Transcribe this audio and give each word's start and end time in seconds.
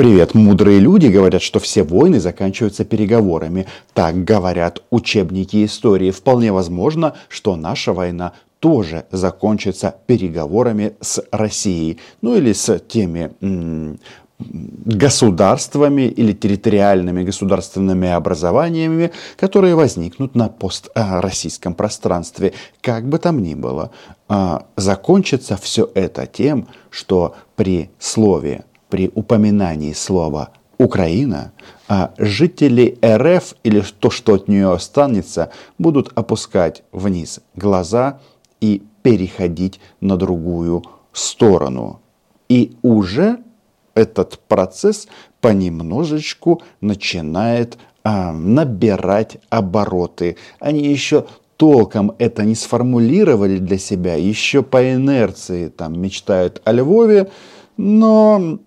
Привет, 0.00 0.32
мудрые 0.32 0.80
люди 0.80 1.08
говорят, 1.08 1.42
что 1.42 1.60
все 1.60 1.82
войны 1.82 2.20
заканчиваются 2.20 2.86
переговорами. 2.86 3.66
Так 3.92 4.24
говорят 4.24 4.82
учебники 4.88 5.62
истории. 5.62 6.10
Вполне 6.10 6.52
возможно, 6.52 7.16
что 7.28 7.54
наша 7.54 7.92
война 7.92 8.32
тоже 8.60 9.04
закончится 9.10 9.96
переговорами 10.06 10.94
с 11.02 11.22
Россией. 11.30 11.98
Ну 12.22 12.34
или 12.34 12.54
с 12.54 12.78
теми 12.78 13.32
государствами 14.38 16.08
или 16.08 16.32
территориальными 16.32 17.22
государственными 17.22 18.08
образованиями, 18.08 19.10
которые 19.36 19.74
возникнут 19.74 20.34
на 20.34 20.48
построссийском 20.48 21.74
пространстве. 21.74 22.54
Как 22.80 23.06
бы 23.06 23.18
там 23.18 23.42
ни 23.42 23.52
было, 23.52 23.90
а, 24.28 24.64
закончится 24.76 25.58
все 25.58 25.90
это 25.92 26.26
тем, 26.26 26.68
что 26.88 27.34
при 27.54 27.90
слове, 27.98 28.64
при 28.90 29.10
упоминании 29.14 29.92
слова 29.92 30.50
Украина, 30.78 31.52
а 31.88 32.12
жители 32.18 32.98
РФ 33.04 33.54
или 33.64 33.82
то, 33.98 34.10
что 34.10 34.34
от 34.34 34.48
нее 34.48 34.72
останется, 34.72 35.50
будут 35.78 36.10
опускать 36.14 36.82
вниз 36.90 37.40
глаза 37.54 38.20
и 38.60 38.82
переходить 39.02 39.80
на 40.00 40.16
другую 40.16 40.82
сторону. 41.12 42.00
И 42.48 42.76
уже 42.82 43.38
этот 43.94 44.38
процесс 44.48 45.06
понемножечку 45.40 46.62
начинает 46.80 47.78
а, 48.02 48.32
набирать 48.32 49.38
обороты. 49.50 50.36
Они 50.58 50.86
еще 50.86 51.26
толком 51.56 52.12
это 52.18 52.44
не 52.44 52.54
сформулировали 52.54 53.58
для 53.58 53.76
себя, 53.76 54.14
еще 54.14 54.62
по 54.62 54.94
инерции 54.94 55.68
там 55.68 56.00
мечтают 56.00 56.62
о 56.64 56.72
Львове, 56.72 57.30
но 57.80 58.58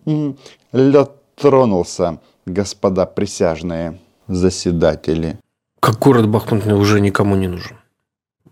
лед 0.73 1.12
тронулся, 1.35 2.17
господа 2.45 3.05
присяжные 3.05 3.99
заседатели. 4.27 5.38
Как 5.80 6.00
город 6.00 6.28
Бахмут 6.28 6.66
уже 6.66 7.00
никому 7.00 7.36
не 7.36 7.47
нужен. 7.47 7.78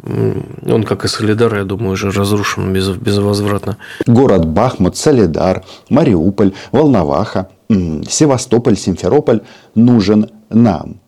Он, 0.03 0.83
как 0.83 1.05
и 1.05 1.07
Солидар, 1.07 1.55
я 1.55 1.63
думаю, 1.63 1.93
уже 1.93 2.11
разрушен 2.11 2.73
без, 2.73 2.89
безвозвратно. 2.89 3.77
Город 4.07 4.47
Бахмут, 4.47 4.97
Солидар, 4.97 5.63
Мариуполь, 5.89 6.53
Волноваха, 6.71 7.49
Севастополь, 7.69 8.77
Симферополь 8.77 9.41
нужен 9.75 10.29
нам. 10.49 10.99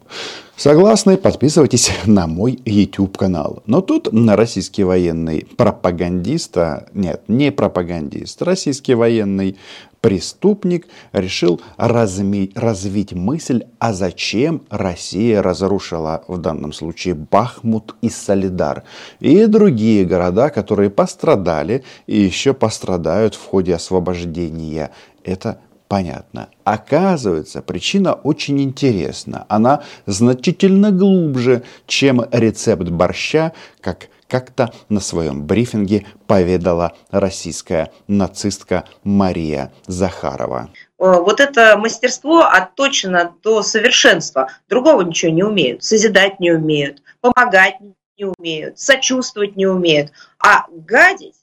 Согласны? 0.55 1.17
Подписывайтесь 1.17 1.91
на 2.05 2.27
мой 2.27 2.59
YouTube 2.63 3.17
канал. 3.17 3.63
Но 3.65 3.81
тут 3.81 4.07
российский 4.11 4.83
военный 4.83 5.47
пропагандист, 5.57 6.57
а, 6.57 6.87
нет, 6.93 7.23
не 7.27 7.51
пропагандист, 7.51 8.41
российский 8.41 8.93
военный 8.93 9.57
преступник 10.03 10.87
решил 11.13 11.61
разми, 11.77 12.51
развить 12.55 13.13
мысль, 13.13 13.63
а 13.79 13.93
зачем 13.93 14.63
Россия 14.69 15.41
разрушила 15.41 16.25
в 16.27 16.37
данном 16.37 16.73
случае 16.73 17.15
Бахмут 17.15 17.95
и 18.01 18.09
Солидар 18.09 18.83
и 19.21 19.45
другие 19.45 20.03
города, 20.03 20.49
которые 20.49 20.89
пострадали 20.89 21.85
и 22.05 22.19
еще 22.19 22.53
пострадают 22.53 23.33
в 23.33 23.45
ходе 23.45 23.73
освобождения. 23.73 24.91
Это 25.23 25.59
понятно. 25.87 26.49
Оказывается, 26.63 27.61
причина 27.61 28.13
очень 28.13 28.61
интересна. 28.61 29.45
Она 29.49 29.83
значительно 30.05 30.91
глубже, 30.91 31.63
чем 31.87 32.25
рецепт 32.31 32.89
борща, 32.89 33.53
как 33.81 34.07
как-то 34.33 34.73
на 34.89 34.99
своем 34.99 35.45
брифинге 35.45 36.07
поведала 36.25 36.93
российская 37.11 37.91
нацистка 38.07 38.85
Мария 39.03 39.71
Захарова. 39.85 40.71
Э, 40.97 41.19
вот 41.19 41.39
это 41.39 41.77
мастерство 41.77 42.41
отточено 42.41 43.35
до 43.43 43.61
совершенства. 43.61 44.47
Другого 44.67 45.01
ничего 45.03 45.31
не 45.31 45.43
умеют. 45.43 45.83
Созидать 45.83 46.39
не 46.39 46.51
умеют, 46.51 47.03
помогать 47.21 47.75
не 48.17 48.25
умеют, 48.25 48.79
сочувствовать 48.79 49.55
не 49.55 49.67
умеют. 49.67 50.11
А 50.39 50.65
гадить 50.71 51.35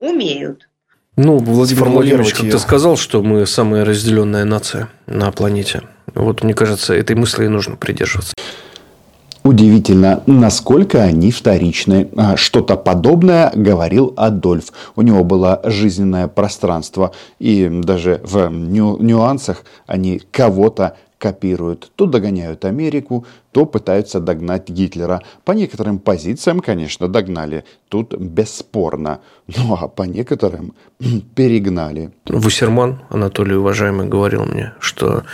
умеют. 0.00 0.68
Ну, 1.18 1.38
Владимир 1.38 1.88
Владимирович 1.88 2.32
как-то 2.32 2.60
сказал, 2.60 2.96
что 2.96 3.24
мы 3.24 3.44
самая 3.44 3.84
разделенная 3.84 4.44
нация 4.44 4.88
на 5.08 5.32
планете. 5.32 5.82
Вот, 6.14 6.44
мне 6.44 6.54
кажется, 6.54 6.94
этой 6.94 7.16
мысли 7.16 7.46
и 7.46 7.48
нужно 7.48 7.74
придерживаться. 7.74 8.34
Удивительно, 9.42 10.22
насколько 10.26 11.02
они 11.02 11.32
вторичны. 11.32 12.08
А, 12.16 12.36
что-то 12.36 12.76
подобное 12.76 13.50
говорил 13.52 14.14
Адольф. 14.16 14.66
У 14.94 15.02
него 15.02 15.24
было 15.24 15.60
жизненное 15.64 16.28
пространство. 16.28 17.10
И 17.40 17.68
даже 17.68 18.20
в 18.22 18.48
нюансах 18.48 19.64
они 19.88 20.22
кого-то 20.30 20.96
копируют. 21.18 21.90
То 21.96 22.06
догоняют 22.06 22.64
Америку, 22.64 23.26
то 23.52 23.66
пытаются 23.66 24.20
догнать 24.20 24.68
Гитлера. 24.68 25.22
По 25.44 25.52
некоторым 25.52 25.98
позициям, 25.98 26.60
конечно, 26.60 27.08
догнали. 27.08 27.64
Тут 27.88 28.14
бесспорно. 28.14 29.20
Ну 29.46 29.74
а 29.74 29.88
по 29.88 30.02
некоторым 30.04 30.74
перегнали. 31.34 32.12
Вусерман, 32.26 33.00
Анатолий 33.10 33.56
уважаемый, 33.56 34.06
говорил 34.06 34.44
мне, 34.44 34.74
что 34.78 35.24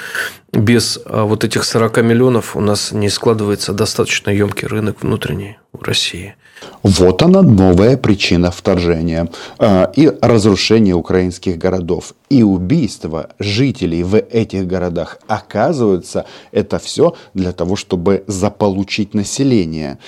без 0.53 0.99
а, 1.05 1.25
вот 1.25 1.45
этих 1.45 1.65
40 1.65 2.03
миллионов 2.03 2.57
у 2.57 2.61
нас 2.61 2.93
не 2.93 3.09
складывается 3.09 3.73
достаточно 3.73 4.31
емкий 4.31 4.67
рынок 4.69 5.03
внутренний 5.03 5.59
в 5.73 5.83
России. 5.83 6.35
Вот 6.83 7.23
она 7.23 7.43
новая 7.43 7.97
причина 7.97 8.51
вторжения 8.51 9.31
а, 9.59 9.91
и 9.97 10.11
разрушения 10.21 10.95
украинских 10.95 11.59
городов 11.59 12.15
и 12.29 12.43
убийства 12.43 13.31
жителей 13.39 14.03
в 14.03 14.17
этих 14.17 14.67
городах. 14.67 15.19
Оказывается, 15.27 16.27
это 16.53 16.79
все 16.79 17.15
для 17.33 17.53
того, 17.53 17.77
чтобы 17.77 18.25
заполучить 18.27 19.15
население. 19.15 19.99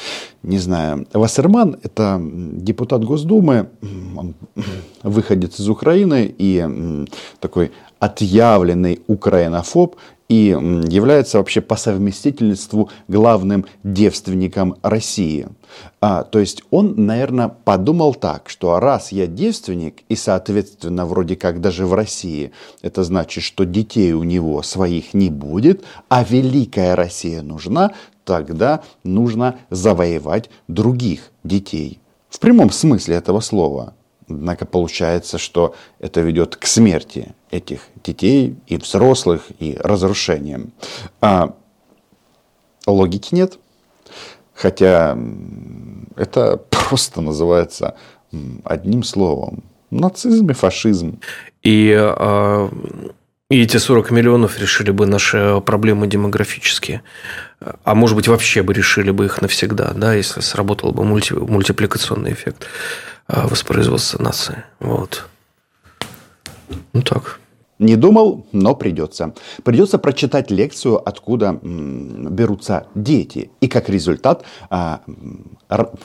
Не 0.42 0.58
знаю, 0.58 1.06
Вассерман– 1.12 1.76
это 1.82 2.20
депутат 2.20 3.04
Госдумы, 3.04 3.68
он 4.16 4.34
выходец 5.02 5.58
из 5.58 5.68
Украины 5.68 6.32
и 6.38 7.06
такой 7.40 7.72
отъявленный 7.98 9.00
украинофоб 9.06 9.96
и 10.28 10.48
является 10.48 11.38
вообще 11.38 11.60
по 11.60 11.76
совместительству 11.76 12.90
главным 13.08 13.66
девственником 13.84 14.76
России. 14.82 15.46
А, 16.00 16.24
то 16.24 16.38
есть 16.38 16.62
он, 16.70 16.94
наверное, 17.06 17.48
подумал 17.48 18.14
так, 18.14 18.48
что 18.48 18.78
раз 18.80 19.12
я 19.12 19.26
девственник, 19.26 20.02
и, 20.08 20.16
соответственно, 20.16 21.06
вроде 21.06 21.36
как 21.36 21.60
даже 21.60 21.86
в 21.86 21.94
России, 21.94 22.52
это 22.82 23.04
значит, 23.04 23.44
что 23.44 23.64
детей 23.64 24.12
у 24.12 24.22
него 24.24 24.62
своих 24.62 25.14
не 25.14 25.30
будет, 25.30 25.84
а 26.08 26.24
великая 26.24 26.96
Россия 26.96 27.42
нужна, 27.42 27.92
тогда 28.24 28.82
нужно 29.04 29.58
завоевать 29.70 30.50
других 30.66 31.30
детей. 31.44 32.00
В 32.28 32.40
прямом 32.40 32.70
смысле 32.70 33.16
этого 33.16 33.40
слова. 33.40 33.94
Однако 34.28 34.66
получается, 34.66 35.38
что 35.38 35.74
это 36.00 36.20
ведет 36.20 36.56
к 36.56 36.66
смерти 36.66 37.35
этих 37.50 37.80
детей 38.04 38.56
и 38.66 38.76
взрослых, 38.76 39.42
и 39.58 39.76
разрушениям. 39.78 40.72
А 41.20 41.54
логики 42.86 43.34
нет. 43.34 43.58
Хотя 44.54 45.16
это 46.16 46.56
просто 46.70 47.20
называется 47.20 47.96
одним 48.64 49.02
словом. 49.02 49.62
Нацизм 49.90 50.50
и 50.50 50.54
фашизм. 50.54 51.20
И, 51.62 51.94
а, 51.96 52.68
и 53.48 53.62
эти 53.62 53.76
40 53.76 54.10
миллионов 54.10 54.58
решили 54.58 54.90
бы 54.90 55.06
наши 55.06 55.62
проблемы 55.64 56.06
демографические. 56.06 57.02
А 57.84 57.94
может 57.94 58.16
быть, 58.16 58.28
вообще 58.28 58.62
бы 58.62 58.74
решили 58.74 59.10
бы 59.10 59.26
их 59.26 59.40
навсегда, 59.40 59.92
да, 59.94 60.14
если 60.14 60.40
сработал 60.40 60.92
бы 60.92 61.04
мульти, 61.04 61.32
мультипликационный 61.32 62.32
эффект. 62.32 62.66
А, 63.28 63.46
воспроизводства 63.48 64.22
нации. 64.22 64.64
Вот. 64.80 65.26
Ну 66.92 67.02
так. 67.02 67.40
Не 67.78 67.96
думал, 67.96 68.46
но 68.52 68.74
придется. 68.74 69.34
Придется 69.62 69.98
прочитать 69.98 70.50
лекцию, 70.50 71.06
откуда 71.06 71.58
берутся 71.62 72.86
дети. 72.94 73.50
И 73.60 73.68
как 73.68 73.90
результат 73.90 74.44
а, 74.70 75.00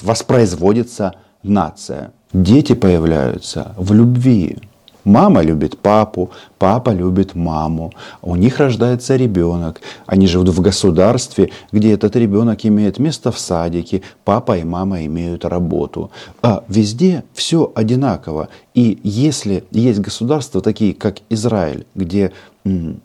воспроизводится 0.02 1.14
нация. 1.44 2.12
Дети 2.34 2.74
появляются 2.76 3.74
в 3.78 3.94
любви. 3.94 4.58
Мама 5.04 5.42
любит 5.42 5.78
папу, 5.80 6.30
папа 6.60 6.92
любит 6.92 7.36
маму. 7.36 7.92
У 8.22 8.36
них 8.36 8.60
рождается 8.60 9.16
ребенок. 9.16 9.82
Они 10.06 10.28
живут 10.28 10.50
в 10.50 10.62
государстве, 10.62 11.50
где 11.72 11.94
этот 11.94 12.16
ребенок 12.16 12.66
имеет 12.66 13.00
место 13.00 13.32
в 13.32 13.40
садике, 13.40 14.02
папа 14.24 14.58
и 14.58 14.64
мама 14.64 15.06
имеют 15.06 15.46
работу. 15.46 16.12
А 16.42 16.64
везде 16.68 17.24
все 17.34 17.72
одинаково. 17.74 18.50
И 18.76 19.00
если 19.04 19.64
есть 19.72 20.00
государства 20.00 20.62
такие, 20.62 20.94
как 20.94 21.18
Израиль, 21.30 21.86
где 21.96 22.32
м, 22.64 23.02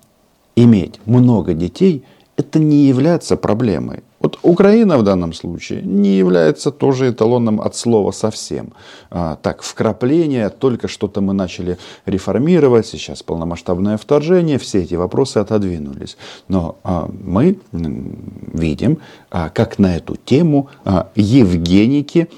иметь 0.54 1.00
много 1.06 1.54
детей, 1.54 2.04
это 2.36 2.58
не 2.58 2.86
является 2.86 3.36
проблемой. 3.36 4.02
Вот 4.20 4.38
Украина 4.42 4.98
в 4.98 5.02
данном 5.02 5.32
случае 5.32 5.82
не 5.82 6.16
является 6.16 6.70
тоже 6.70 7.10
эталоном 7.10 7.60
от 7.60 7.76
слова 7.76 8.12
совсем. 8.12 8.72
А, 9.10 9.36
так, 9.36 9.62
вкрапление, 9.62 10.48
только 10.48 10.88
что-то 10.88 11.20
мы 11.20 11.32
начали 11.32 11.78
реформировать, 12.06 12.86
сейчас 12.86 13.22
полномасштабное 13.22 13.96
вторжение, 13.98 14.58
все 14.58 14.82
эти 14.82 14.94
вопросы 14.94 15.38
отодвинулись. 15.38 16.16
Но 16.48 16.76
а, 16.82 17.10
мы 17.22 17.58
видим, 17.72 18.98
а, 19.30 19.50
как 19.50 19.78
на 19.78 19.96
эту 19.96 20.16
тему 20.16 20.70
а, 20.84 21.10
Евгеники 21.14 22.28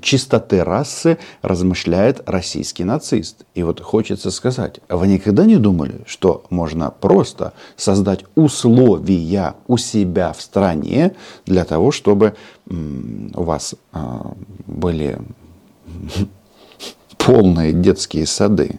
чистоты 0.00 0.64
расы 0.64 1.18
размышляет 1.42 2.22
российский 2.26 2.84
нацист. 2.84 3.44
И 3.54 3.62
вот 3.62 3.80
хочется 3.80 4.30
сказать, 4.30 4.80
вы 4.88 5.06
никогда 5.06 5.44
не 5.44 5.56
думали, 5.56 6.00
что 6.06 6.44
можно 6.50 6.90
просто 6.90 7.52
создать 7.76 8.24
условия 8.34 9.54
у 9.66 9.76
себя 9.76 10.32
в 10.32 10.42
стране, 10.42 11.14
для 11.46 11.64
того, 11.64 11.90
чтобы 11.90 12.34
у 12.68 13.42
вас 13.42 13.74
а, 13.92 14.32
были 14.66 15.18
полные 17.18 17.72
детские 17.72 18.26
сады. 18.26 18.78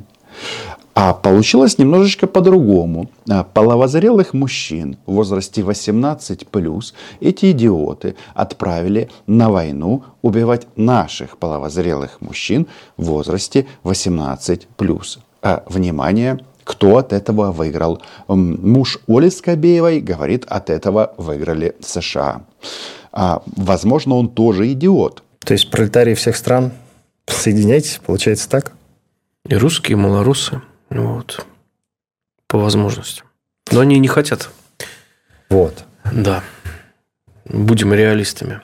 А 1.02 1.14
получилось 1.14 1.78
немножечко 1.78 2.28
по-другому. 2.28 3.10
А, 3.30 3.46
половозрелых 3.46 4.34
мужчин 4.34 4.98
в 5.06 5.14
возрасте 5.14 5.64
18 5.64 6.46
плюс 6.48 6.94
эти 7.22 7.52
идиоты 7.52 8.16
отправили 8.34 9.10
на 9.26 9.50
войну 9.50 10.04
убивать 10.22 10.68
наших 10.76 11.38
половозрелых 11.38 12.20
мужчин 12.20 12.68
в 12.98 13.06
возрасте 13.06 13.66
18 13.84 14.68
плюс. 14.76 15.20
А, 15.42 15.64
внимание, 15.68 16.40
кто 16.70 16.98
от 16.98 17.14
этого 17.14 17.52
выиграл? 17.52 18.04
Муж 18.28 19.00
Оли 19.08 19.30
Скобеевой 19.30 20.02
говорит, 20.02 20.46
от 20.46 20.70
этого 20.70 21.16
выиграли 21.18 21.76
США. 21.82 22.44
А, 23.12 23.42
возможно, 23.48 24.14
он 24.14 24.30
тоже 24.30 24.72
идиот. 24.72 25.24
То 25.40 25.54
есть 25.54 25.72
пролетарии 25.72 26.14
всех 26.14 26.38
стран, 26.38 26.72
соединяйтесь, 27.26 28.00
получается 28.06 28.48
так? 28.48 28.74
И 29.48 29.56
русские, 29.56 29.98
и 29.98 30.00
малорусы. 30.00 30.62
Вот. 30.92 31.44
По 32.46 32.60
возможности. 32.60 33.24
Но 33.72 33.80
они 33.80 33.98
не 33.98 34.08
хотят. 34.08 34.52
Вот. 35.50 35.86
Да. 36.12 36.44
Будем 37.46 37.96
реалистами. 37.96 38.62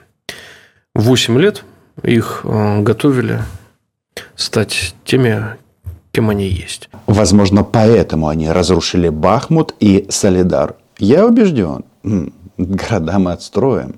Восемь 0.94 1.40
лет 1.40 1.64
их 2.04 2.42
э, 2.44 2.82
готовили 2.82 3.42
стать 4.36 4.94
теми, 5.04 5.56
кем 6.16 6.30
они 6.30 6.46
есть. 6.48 6.88
Возможно, 7.06 7.62
поэтому 7.62 8.28
они 8.28 8.48
разрушили 8.48 9.10
Бахмут 9.10 9.74
и 9.80 10.06
Солидар. 10.08 10.76
Я 10.98 11.26
убежден, 11.26 11.84
города 12.56 13.18
мы 13.18 13.32
отстроим. 13.32 13.96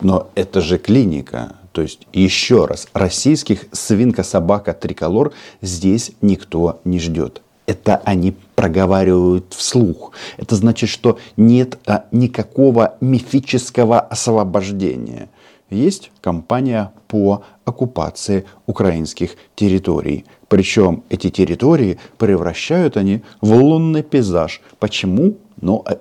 Но 0.00 0.28
это 0.36 0.60
же 0.60 0.78
клиника. 0.78 1.56
То 1.72 1.82
есть, 1.82 2.06
еще 2.12 2.66
раз, 2.66 2.86
российских 2.92 3.64
свинка-собака 3.72 4.74
триколор 4.74 5.32
здесь 5.60 6.12
никто 6.20 6.80
не 6.84 7.00
ждет. 7.00 7.42
Это 7.66 8.00
они 8.04 8.36
проговаривают 8.54 9.46
вслух. 9.52 10.12
Это 10.36 10.54
значит, 10.54 10.88
что 10.88 11.18
нет 11.36 11.80
а, 11.84 12.04
никакого 12.12 12.94
мифического 13.00 13.98
освобождения 13.98 15.28
есть 15.70 16.10
кампания 16.20 16.92
по 17.08 17.42
оккупации 17.64 18.44
украинских 18.66 19.32
территорий. 19.54 20.24
Причем 20.48 21.02
эти 21.08 21.30
территории 21.30 21.98
превращают 22.18 22.96
они 22.96 23.22
в 23.40 23.52
лунный 23.52 24.02
пейзаж. 24.02 24.60
Почему? 24.78 25.36
Ну, 25.60 25.84
э, 25.86 25.96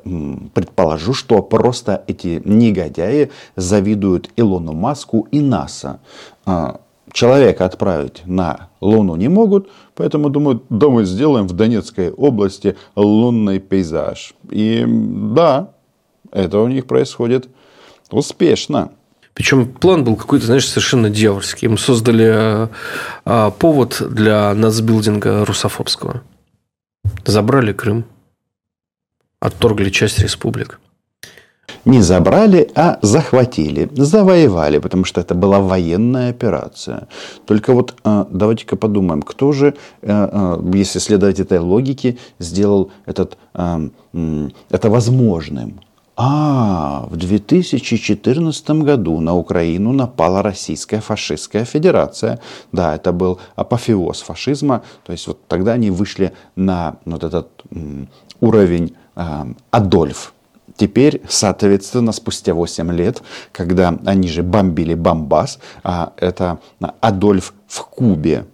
предположу, 0.53 1.13
что 1.13 1.41
просто 1.41 2.03
эти 2.07 2.41
негодяи 2.43 3.31
завидуют 3.55 4.29
Илону 4.35 4.73
Маску 4.73 5.27
и 5.31 5.39
НАСА. 5.39 5.99
А, 6.45 6.81
человека 7.15 7.65
отправить 7.65 8.23
на 8.25 8.69
Луну 8.81 9.15
не 9.15 9.29
могут, 9.29 9.69
поэтому 9.95 10.29
думают, 10.29 10.63
да 10.69 10.89
мы 10.89 11.05
сделаем 11.05 11.47
в 11.47 11.53
Донецкой 11.53 12.11
области 12.11 12.75
лунный 12.95 13.59
пейзаж. 13.59 14.35
И 14.51 14.83
да, 14.85 15.69
это 16.31 16.59
у 16.59 16.67
них 16.67 16.85
происходит 16.85 17.47
успешно. 18.11 18.91
Причем 19.35 19.67
план 19.67 20.05
был 20.05 20.15
какой-то, 20.15 20.45
знаешь, 20.45 20.67
совершенно 20.67 21.09
дьявольский. 21.09 21.67
Им 21.67 21.77
создали 21.77 22.69
а, 23.25 23.51
повод 23.51 24.01
для 24.09 24.53
нацбилдинга 24.53 25.43
русофобского. 25.43 26.23
Забрали 27.25 27.73
Крым, 27.73 28.05
отторгли 29.41 29.89
часть 29.89 30.19
республик. 30.19 30.79
Не 31.83 32.01
забрали, 32.01 32.71
а 32.75 32.97
захватили, 33.01 33.89
завоевали, 33.91 34.77
потому 34.77 35.03
что 35.03 35.19
это 35.19 35.35
была 35.35 35.59
военная 35.59 36.29
операция. 36.29 37.09
Только 37.45 37.73
вот 37.73 37.93
а, 38.05 38.25
давайте-ка 38.31 38.77
подумаем, 38.77 39.21
кто 39.21 39.51
же, 39.51 39.75
если 40.01 40.99
следовать 40.99 41.41
этой 41.41 41.59
логике, 41.59 42.17
сделал 42.39 42.93
этот, 43.05 43.37
это 43.53 44.89
возможным. 44.89 45.81
А, 46.17 47.07
в 47.09 47.17
2014 47.17 48.69
году 48.83 49.19
на 49.19 49.35
Украину 49.35 49.91
напала 49.91 50.41
Российская 50.41 51.01
фашистская 51.01 51.65
федерация. 51.65 52.39
Да, 52.71 52.95
это 52.95 53.11
был 53.11 53.39
апофеоз 53.55 54.21
фашизма. 54.21 54.83
То 55.03 55.11
есть 55.11 55.27
вот 55.27 55.45
тогда 55.47 55.73
они 55.73 55.91
вышли 55.91 56.31
на 56.55 56.95
вот 57.05 57.23
этот 57.25 57.49
уровень 58.39 58.95
э, 59.15 59.45
Адольф. 59.71 60.33
Теперь, 60.77 61.21
соответственно, 61.27 62.11
спустя 62.11 62.53
8 62.53 62.91
лет, 62.93 63.21
когда 63.51 63.97
они 64.05 64.27
же 64.27 64.43
бомбили 64.43 64.93
Бомбас, 64.93 65.59
а 65.83 66.13
это 66.17 66.59
Адольф 67.01 67.53
в 67.67 67.85
Кубе. 67.85 68.45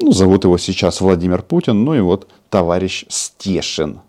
Ну, 0.00 0.12
зовут 0.12 0.44
его 0.44 0.58
сейчас 0.58 1.00
Владимир 1.00 1.42
Путин, 1.42 1.84
ну 1.84 1.94
и 1.94 2.00
вот 2.00 2.28
товарищ 2.50 3.04
Стешин 3.08 4.00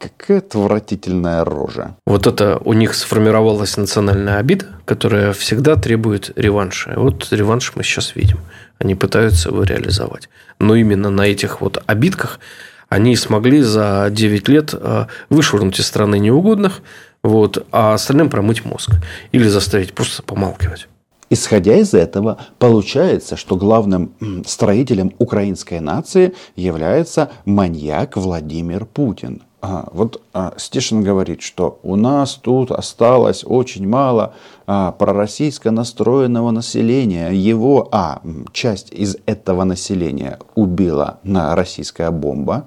Какая 0.00 0.38
отвратительная 0.38 1.44
рожа. 1.44 1.94
Вот 2.06 2.26
это 2.26 2.58
у 2.64 2.72
них 2.72 2.94
сформировалась 2.94 3.76
национальная 3.76 4.38
обида, 4.38 4.64
которая 4.86 5.34
всегда 5.34 5.76
требует 5.76 6.30
реванша. 6.36 6.94
И 6.94 6.96
вот 6.96 7.28
реванш 7.32 7.72
мы 7.74 7.82
сейчас 7.82 8.16
видим. 8.16 8.38
Они 8.78 8.94
пытаются 8.94 9.50
его 9.50 9.62
реализовать. 9.62 10.30
Но 10.58 10.74
именно 10.74 11.10
на 11.10 11.26
этих 11.26 11.60
вот 11.60 11.82
обидках 11.84 12.40
они 12.88 13.14
смогли 13.14 13.60
за 13.60 14.08
9 14.10 14.48
лет 14.48 14.72
э, 14.72 15.04
вышвырнуть 15.28 15.78
из 15.78 15.86
страны 15.86 16.18
неугодных, 16.18 16.80
вот, 17.22 17.66
а 17.70 17.92
остальным 17.92 18.30
промыть 18.30 18.64
мозг. 18.64 18.92
Или 19.32 19.48
заставить 19.48 19.92
просто 19.92 20.22
помалкивать. 20.22 20.88
Исходя 21.28 21.76
из 21.76 21.92
этого, 21.92 22.38
получается, 22.58 23.36
что 23.36 23.56
главным 23.56 24.14
строителем 24.46 25.12
украинской 25.18 25.78
нации 25.78 26.32
является 26.56 27.30
маньяк 27.44 28.16
Владимир 28.16 28.86
Путин– 28.86 29.42
а, 29.62 29.88
вот 29.92 30.22
а, 30.32 30.54
Стешин 30.56 31.02
говорит, 31.02 31.42
что 31.42 31.78
у 31.82 31.96
нас 31.96 32.34
тут 32.34 32.70
осталось 32.70 33.44
очень 33.44 33.86
мало 33.86 34.32
а, 34.66 34.92
пророссийско 34.92 35.70
настроенного 35.70 36.50
населения. 36.50 37.30
Его, 37.30 37.88
а, 37.92 38.22
часть 38.52 38.90
из 38.92 39.16
этого 39.26 39.64
населения 39.64 40.38
убила 40.54 41.18
на 41.24 41.54
российская 41.54 42.10
бомба. 42.10 42.66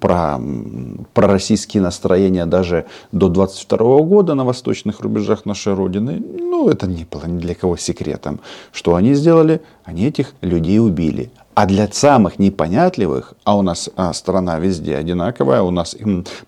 Про 0.00 0.40
пророссийские 1.12 1.82
настроения 1.82 2.46
даже 2.46 2.86
до 3.12 3.28
22 3.28 4.00
года 4.00 4.34
на 4.34 4.46
восточных 4.46 5.00
рубежах 5.00 5.44
нашей 5.44 5.74
Родины, 5.74 6.22
ну, 6.38 6.70
это 6.70 6.86
не 6.86 7.04
было 7.04 7.26
ни 7.26 7.38
для 7.38 7.54
кого 7.54 7.76
секретом. 7.76 8.40
Что 8.72 8.94
они 8.94 9.12
сделали? 9.12 9.60
Они 9.84 10.06
этих 10.06 10.32
людей 10.40 10.80
убили. 10.80 11.30
А 11.58 11.66
для 11.66 11.88
самых 11.90 12.38
непонятливых, 12.38 13.34
а 13.42 13.56
у 13.56 13.62
нас 13.62 13.90
а, 13.96 14.12
страна 14.12 14.60
везде 14.60 14.94
одинаковая, 14.94 15.60
у 15.62 15.72
нас 15.72 15.96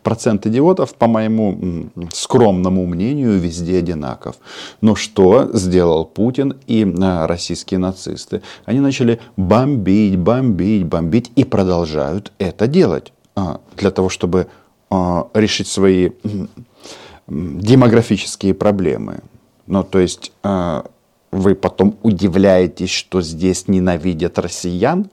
процент 0.05 0.47
идиотов, 0.47 0.95
по 0.95 1.09
моему 1.09 1.91
скромному 2.13 2.87
мнению, 2.87 3.37
везде 3.41 3.79
одинаков. 3.79 4.37
Но 4.81 4.95
что 4.95 5.51
сделал 5.53 6.05
Путин 6.05 6.55
и 6.69 6.87
а, 7.03 7.27
российские 7.27 7.79
нацисты? 7.79 8.43
Они 8.67 8.79
начали 8.79 9.19
бомбить, 9.37 10.17
бомбить, 10.17 10.87
бомбить 10.87 11.33
и 11.35 11.43
продолжают 11.43 12.31
это 12.39 12.69
делать 12.69 13.13
а, 13.35 13.61
для 13.77 13.91
того, 13.91 14.11
чтобы 14.11 14.47
а, 14.91 15.27
решить 15.35 15.67
свои 15.67 16.11
демографические 17.27 18.55
проблемы. 18.55 19.23
Ну, 19.67 19.83
то 19.83 19.99
есть... 19.99 20.31
Вы 21.33 21.55
потом 21.55 21.97
удивляетесь, 22.03 22.91
что 22.91 23.23
здесь 23.23 23.69
ненавидят 23.69 24.39
россиян. 24.39 25.09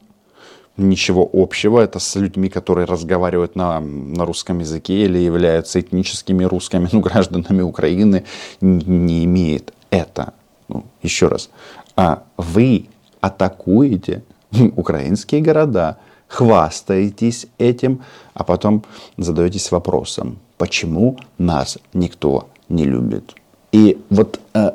Ничего 0.75 1.27
общего 1.33 1.79
это 1.79 1.99
с 1.99 2.15
людьми, 2.15 2.49
которые 2.49 2.85
разговаривают 2.85 3.55
на, 3.55 3.79
на 3.79 4.25
русском 4.25 4.59
языке 4.59 5.05
или 5.05 5.17
являются 5.17 5.79
этническими 5.79 6.43
русскими, 6.43 6.87
ну, 6.91 7.01
гражданами 7.01 7.61
Украины, 7.61 8.25
не, 8.61 8.83
не 8.85 9.25
имеет 9.25 9.73
это. 9.89 10.33
Ну, 10.67 10.85
еще 11.01 11.27
раз. 11.27 11.49
А 11.95 12.23
вы 12.37 12.87
атакуете 13.21 14.23
украинские 14.75 15.41
города, 15.41 15.97
хвастаетесь 16.27 17.47
этим, 17.57 18.03
а 18.33 18.43
потом 18.43 18.83
задаетесь 19.17 19.71
вопросом, 19.71 20.39
почему 20.57 21.17
нас 21.37 21.77
никто 21.93 22.49
не 22.69 22.85
любит. 22.85 23.35
И 23.71 23.99
вот 24.09 24.39
э, 24.53 24.71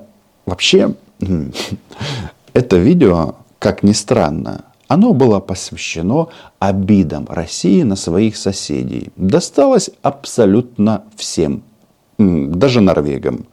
вообще 0.46 0.94
это 2.52 2.76
видео, 2.76 3.36
как 3.58 3.82
ни 3.82 3.92
странно, 3.92 4.64
оно 4.88 5.14
было 5.14 5.40
посвящено 5.40 6.28
обидам 6.58 7.26
России 7.28 7.82
на 7.82 7.96
своих 7.96 8.36
соседей. 8.36 9.10
Досталось 9.16 9.90
абсолютно 10.02 11.04
всем 11.16 11.62
даже 12.50 12.80
норвегам. 12.80 13.46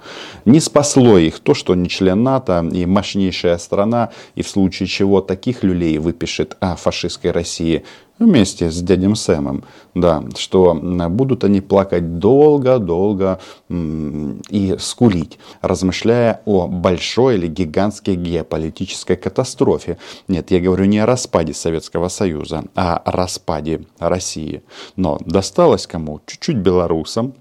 Не 0.46 0.60
спасло 0.60 1.18
их 1.18 1.40
то, 1.40 1.54
что 1.54 1.76
не 1.76 1.90
член 1.90 2.24
НАТО 2.24 2.68
и 2.72 2.86
мощнейшая 2.86 3.58
страна, 3.58 4.12
и 4.36 4.42
в 4.42 4.50
случае 4.50 4.88
чего 4.88 5.22
таких 5.22 5.64
люлей 5.64 5.98
выпишет 5.98 6.58
о 6.60 6.76
фашистской 6.76 7.32
России 7.32 7.84
вместе 8.20 8.70
с 8.70 8.82
дядем 8.82 9.16
Сэмом, 9.16 9.64
да, 9.96 10.24
что 10.38 10.74
будут 10.74 11.46
они 11.46 11.62
плакать 11.62 12.20
долго-долго 12.20 13.40
и 13.70 14.76
скулить, 14.78 15.40
размышляя 15.62 16.42
о 16.44 16.68
большой 16.68 17.36
или 17.36 17.48
гигантской 17.48 18.16
геополитической 18.16 19.16
катастрофе. 19.16 19.98
Нет, 20.28 20.52
я 20.52 20.60
говорю 20.60 20.84
не 20.84 21.00
о 21.00 21.06
распаде 21.06 21.54
Советского 21.54 22.10
Союза, 22.10 22.66
а 22.76 22.98
о 22.98 23.12
распаде 23.12 23.86
России. 24.00 24.64
Но 24.98 25.18
досталось 25.26 25.88
кому? 25.88 26.20
Чуть-чуть 26.26 26.58
белорусам, 26.58 27.36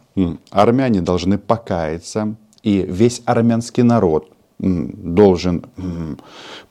армяне 0.50 1.00
должны 1.00 1.38
покаяться, 1.38 2.34
и 2.62 2.82
весь 2.82 3.22
армянский 3.24 3.82
народ 3.82 4.32
должен 4.58 5.64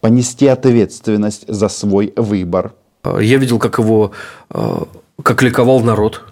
понести 0.01 0.47
ответственность 0.47 1.45
за 1.47 1.69
свой 1.69 2.13
выбор. 2.15 2.73
Я 3.03 3.37
видел, 3.37 3.59
как 3.59 3.79
его, 3.79 4.11
э, 4.49 4.83
как 5.23 5.41
ликовал 5.41 5.79
народ. 5.79 6.23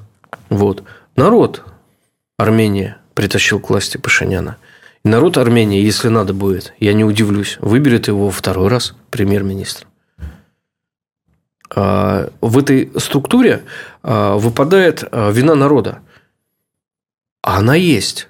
Вот. 0.50 0.84
Народ 1.16 1.64
Армения 2.38 2.98
притащил 3.14 3.62
к 3.62 3.70
власти 3.70 3.98
Пашиняна. 3.98 4.58
Народ 5.06 5.38
Армении, 5.38 5.82
если 5.82 6.10
надо 6.10 6.34
будет, 6.34 6.74
я 6.80 6.94
не 6.94 7.06
удивлюсь, 7.06 7.58
выберет 7.62 8.08
его 8.08 8.30
второй 8.30 8.68
раз 8.68 8.96
премьер-министр. 9.12 9.88
А, 11.74 12.30
в 12.42 12.58
этой 12.58 12.92
структуре 12.98 13.64
а, 14.04 14.36
выпадает 14.36 15.04
а, 15.12 15.32
вина 15.32 15.56
народа. 15.56 16.00
А 17.46 17.60
она 17.60 17.76
есть. 17.76 18.28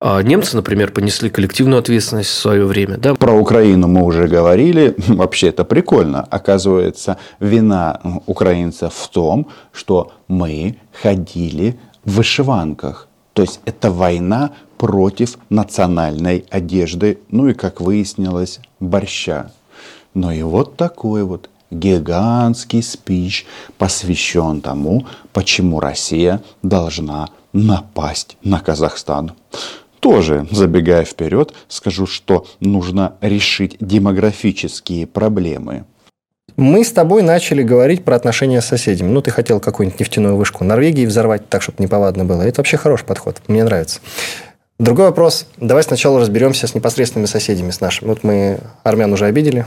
А 0.00 0.22
немцы, 0.22 0.54
например, 0.54 0.92
понесли 0.92 1.28
коллективную 1.28 1.80
ответственность 1.80 2.30
в 2.30 2.38
свое 2.38 2.64
время. 2.66 2.98
Да? 2.98 3.16
Про 3.16 3.32
Украину 3.32 3.88
мы 3.88 4.04
уже 4.04 4.28
говорили. 4.28 4.94
Вообще 5.08 5.48
это 5.48 5.64
прикольно. 5.64 6.20
Оказывается, 6.22 7.18
вина 7.40 8.00
украинцев 8.26 8.94
в 8.94 9.08
том, 9.08 9.48
что 9.72 10.12
мы 10.28 10.76
ходили 11.02 11.76
в 12.04 12.18
вышиванках. 12.18 13.08
То 13.32 13.42
есть 13.42 13.60
это 13.64 13.90
война 13.90 14.52
против 14.78 15.36
национальной 15.50 16.44
одежды, 16.48 17.18
ну 17.30 17.48
и, 17.48 17.54
как 17.54 17.80
выяснилось, 17.80 18.60
борща. 18.78 19.50
Ну 20.14 20.30
и 20.30 20.42
вот 20.42 20.76
такой 20.76 21.24
вот 21.24 21.50
гигантский 21.72 22.84
спич 22.84 23.46
посвящен 23.78 24.60
тому, 24.60 25.06
почему 25.32 25.80
Россия 25.80 26.40
должна 26.62 27.30
напасть 27.54 28.36
на 28.44 28.60
Казахстан. 28.60 29.32
Тоже, 30.00 30.46
забегая 30.50 31.06
вперед, 31.06 31.54
скажу, 31.68 32.06
что 32.06 32.46
нужно 32.60 33.14
решить 33.22 33.78
демографические 33.80 35.06
проблемы. 35.06 35.86
Мы 36.56 36.84
с 36.84 36.92
тобой 36.92 37.22
начали 37.22 37.62
говорить 37.62 38.04
про 38.04 38.14
отношения 38.14 38.60
с 38.60 38.66
соседями. 38.66 39.08
Ну, 39.08 39.22
ты 39.22 39.30
хотел 39.30 39.60
какую-нибудь 39.60 39.98
нефтяную 39.98 40.36
вышку 40.36 40.62
Норвегии 40.62 41.06
взорвать 41.06 41.48
так, 41.48 41.62
чтобы 41.62 41.82
неповадно 41.82 42.24
было. 42.24 42.42
Это 42.42 42.60
вообще 42.60 42.76
хороший 42.76 43.06
подход. 43.06 43.40
Мне 43.48 43.64
нравится. 43.64 44.00
Другой 44.78 45.06
вопрос. 45.06 45.46
Давай 45.56 45.82
сначала 45.82 46.20
разберемся 46.20 46.66
с 46.66 46.74
непосредственными 46.74 47.26
соседями, 47.26 47.70
с 47.70 47.80
нашими. 47.80 48.08
Вот 48.08 48.24
мы 48.24 48.58
армян 48.82 49.12
уже 49.12 49.24
обидели 49.24 49.66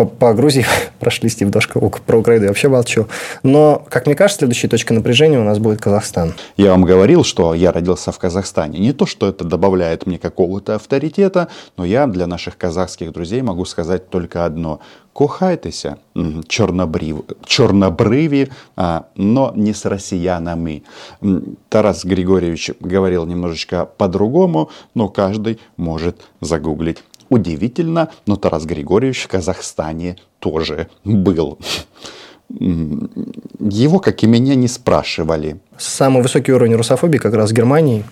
по, 0.00 0.06
по 0.06 0.34
Грузии 0.34 0.64
прошли 0.98 1.28
Стив 1.28 1.50
Дашко, 1.50 1.78
про 1.80 2.18
Украину 2.18 2.44
я 2.44 2.48
вообще 2.48 2.68
молчу. 2.68 3.06
Но, 3.42 3.84
как 3.88 4.06
мне 4.06 4.14
кажется, 4.14 4.38
следующей 4.38 4.68
точкой 4.68 4.94
напряжения 4.94 5.38
у 5.38 5.44
нас 5.44 5.58
будет 5.58 5.80
Казахстан. 5.80 6.34
Я 6.56 6.70
вам 6.70 6.84
говорил, 6.84 7.24
что 7.24 7.54
я 7.54 7.72
родился 7.72 8.10
в 8.12 8.18
Казахстане. 8.18 8.78
Не 8.78 8.92
то, 8.92 9.06
что 9.06 9.28
это 9.28 9.44
добавляет 9.44 10.06
мне 10.06 10.18
какого-то 10.18 10.76
авторитета, 10.76 11.48
но 11.76 11.84
я 11.84 12.06
для 12.06 12.26
наших 12.26 12.56
казахских 12.56 13.12
друзей 13.12 13.42
могу 13.42 13.64
сказать 13.64 14.08
только 14.08 14.46
одно. 14.46 14.80
Кохайтеся, 15.12 15.96
чорнобрив, 16.48 17.16
чорнобриві, 17.44 18.48
а, 18.76 19.00
но 19.16 19.52
не 19.56 19.74
с 19.74 19.84
россиянами. 19.84 20.82
Тарас 21.68 22.04
Григорьевич 22.04 22.70
говорил 22.80 23.26
немножечко 23.26 23.86
по-другому, 23.96 24.70
но 24.94 25.08
каждый 25.08 25.58
может 25.76 26.16
загуглить. 26.40 27.02
Удивительно, 27.30 28.10
но 28.26 28.36
Тарас 28.36 28.64
Григорьевич 28.66 29.22
в 29.22 29.28
Казахстане 29.28 30.16
тоже 30.40 30.88
был. 31.04 31.58
Его, 32.48 34.00
как 34.00 34.22
и 34.24 34.26
меня, 34.26 34.56
не 34.56 34.68
спрашивали. 34.68 35.60
Самый 35.78 36.22
высокий 36.22 36.52
уровень 36.52 36.74
русофобии 36.74 37.18
как 37.18 37.32
раз 37.34 37.50
в 37.50 37.54
Германии 37.54 38.04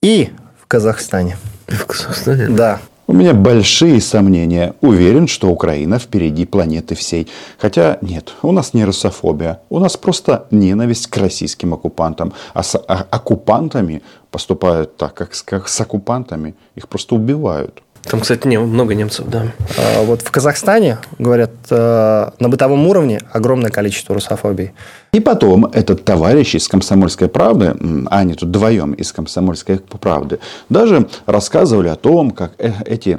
и 0.00 0.30
в 0.60 0.66
Казахстане. 0.66 1.36
В 1.66 1.84
Казахстане? 1.84 2.48
Да. 2.48 2.80
У 3.06 3.12
меня 3.12 3.34
большие 3.34 4.00
сомнения. 4.00 4.74
Уверен, 4.80 5.26
что 5.28 5.50
Украина 5.50 5.98
впереди 5.98 6.46
планеты 6.46 6.94
всей. 6.94 7.28
Хотя 7.58 7.98
нет, 8.00 8.32
у 8.40 8.52
нас 8.52 8.72
не 8.72 8.84
русофобия. 8.84 9.60
У 9.68 9.78
нас 9.78 9.96
просто 9.98 10.46
ненависть 10.50 11.08
к 11.08 11.16
российским 11.18 11.74
оккупантам. 11.74 12.32
А 12.54 12.62
с 12.62 12.78
а, 12.78 13.06
оккупантами 13.10 14.02
поступают 14.30 14.96
так, 14.96 15.12
как 15.12 15.34
с, 15.34 15.42
как 15.42 15.68
с 15.68 15.80
оккупантами. 15.80 16.54
Их 16.76 16.88
просто 16.88 17.14
убивают. 17.14 17.82
Там, 18.04 18.20
кстати, 18.20 18.46
не, 18.46 18.58
много 18.58 18.94
немцев, 18.94 19.26
да. 19.26 19.46
А, 19.78 20.02
вот 20.02 20.22
в 20.22 20.30
Казахстане, 20.30 20.98
говорят, 21.18 21.52
э, 21.70 22.30
на 22.38 22.48
бытовом 22.48 22.86
уровне 22.86 23.20
огромное 23.32 23.70
количество 23.70 24.14
русофобии. 24.14 24.74
И 25.14 25.20
потом 25.20 25.66
этот 25.66 26.04
товарищ 26.04 26.56
из 26.56 26.66
«Комсомольской 26.66 27.28
правды», 27.28 27.76
а 28.10 28.18
они 28.18 28.34
тут 28.34 28.48
вдвоем 28.48 28.94
из 28.94 29.12
«Комсомольской 29.12 29.78
правды», 29.78 30.40
даже 30.68 31.06
рассказывали 31.26 31.86
о 31.86 31.94
том, 31.94 32.32
как 32.32 32.54
э, 32.58 32.72
эти 32.84 33.16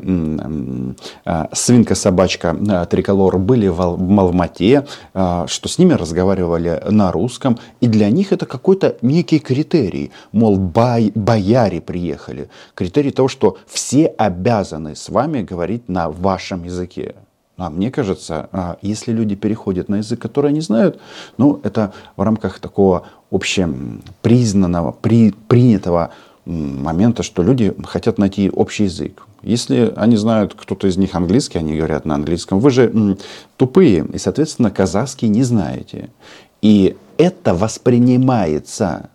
а, 1.23 1.47
свинка-собачка 1.53 2.57
а, 2.69 2.85
триколор 2.85 3.37
были 3.37 3.69
в 3.69 3.81
Алмате, 3.81 4.85
а, 5.13 5.47
что 5.47 5.69
с 5.69 5.77
ними 5.77 5.93
разговаривали 5.93 6.83
на 6.89 7.13
русском, 7.13 7.57
и 7.79 7.87
для 7.87 8.09
них 8.09 8.33
это 8.33 8.45
какой-то 8.45 8.97
некий 9.01 9.39
критерий, 9.39 10.11
мол, 10.33 10.57
бай, 10.57 11.13
бояре 11.15 11.79
приехали, 11.79 12.49
критерий 12.73 13.11
того, 13.11 13.29
что 13.29 13.57
все 13.67 14.07
обязаны 14.07 14.97
с 14.97 15.07
вами 15.07 15.43
говорить 15.43 15.87
на 15.87 16.09
вашем 16.09 16.65
языке. 16.65 17.15
А 17.57 17.69
мне 17.69 17.89
кажется, 17.89 18.50
а, 18.51 18.77
если 18.81 19.13
люди 19.13 19.35
переходят 19.35 19.88
на 19.88 19.97
язык, 19.97 20.19
который 20.19 20.51
они 20.51 20.59
знают, 20.59 21.00
ну, 21.38 21.62
это 21.63 21.93
в 22.17 22.21
рамках 22.21 22.59
такого 22.59 23.07
общепризнанного, 23.31 24.91
при, 24.91 25.31
принятого 25.47 26.12
момента, 26.45 27.24
что 27.24 27.43
люди 27.43 27.74
хотят 27.85 28.17
найти 28.17 28.50
общий 28.50 28.83
язык. 28.83 29.25
Если 29.41 29.93
они 29.95 30.15
знают, 30.15 30.53
кто-то 30.53 30.88
из 30.88 30.97
них 30.97 31.15
английский, 31.15 31.57
они 31.57 31.75
говорят 31.75 32.05
на 32.05 32.15
английском. 32.15 32.59
Вы 32.59 32.69
же 32.71 33.17
тупые, 33.57 34.05
и, 34.13 34.17
соответственно, 34.17 34.69
казахский 34.69 35.27
не 35.27 35.43
знаете. 35.43 36.09
И 36.62 36.97
это 37.17 37.53
воспринимается, 37.53 39.09